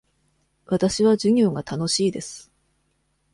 [0.65, 2.51] わたしは授業が楽しいです。